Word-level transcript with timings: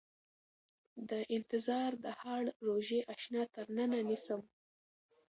د 1.09 1.11
انتظار 1.35 1.91
د 2.03 2.05
هاړ 2.21 2.43
روژې 2.67 2.99
اشنا 3.13 3.43
تر 3.55 3.65
ننه 3.77 3.99
نيسم 4.09 4.41